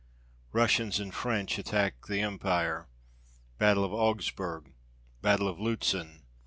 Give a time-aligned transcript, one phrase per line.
[0.51, 2.87] Russians and French attack the Empire.
[3.59, 4.73] Battle of Augsburg.
[5.21, 6.23] Battle of Lutzen.